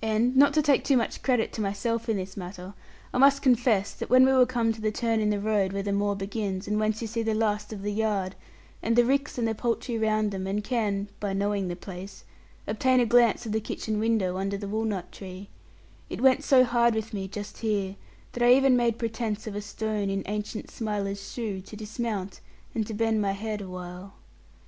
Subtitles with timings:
[0.00, 2.72] And not to take too much credit to myself in this matter,
[3.12, 5.82] I must confess that when we were come to the turn in the road where
[5.82, 8.36] the moor begins, and whence you see the last of the yard,
[8.80, 12.22] and the ricks and the poultry round them and can (by knowing the place)
[12.68, 15.48] obtain a glance of the kitchen window under the walnut tree,
[16.08, 17.96] it went so hard with me just here
[18.34, 22.38] that I even made pretence of a stone in ancient Smiler's shoe, to dismount,
[22.72, 24.12] and to bend my head awhile.